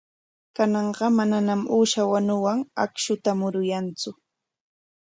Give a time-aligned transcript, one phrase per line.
[0.55, 4.09] Kananqa manañam uusha wanuwan akshuta muruyantsu.